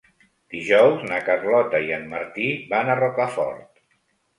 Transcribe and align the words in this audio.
Dijous 0.55 1.03
na 1.11 1.21
Carlota 1.29 1.83
i 1.91 1.95
en 2.01 2.11
Martí 2.17 2.51
van 2.77 2.95
a 2.97 3.01
Rocafort. 3.07 3.85